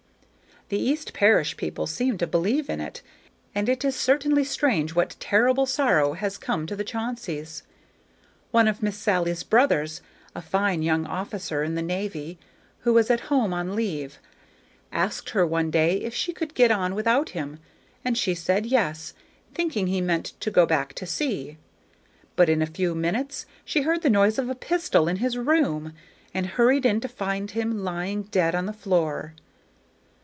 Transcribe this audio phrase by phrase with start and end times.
[0.69, 3.01] The East Parish people seem to believe in it,
[3.53, 7.63] and it is certainly strange what terrible sorrow has come to the Chaunceys.
[8.51, 10.01] One of Miss Sally's brothers,
[10.33, 12.39] a fine young officer in the navy
[12.85, 14.19] who was at home on leave,
[14.93, 17.59] asked her one day if she could get on without him,
[18.05, 19.13] and she said yes,
[19.53, 21.57] thinking he meant to go back to sea;
[22.37, 25.91] but in a few minutes she heard the noise of a pistol in his room,
[26.33, 29.33] and hurried in to find him lying dead on the floor.